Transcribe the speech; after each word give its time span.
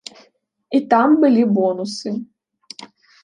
І 0.77 0.79
там 0.93 1.09
былі 1.25 1.43
бонусы. 1.57 2.09